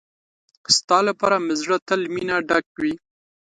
[0.75, 2.93] ستا لپاره مې زړه تل مينه ډک وي.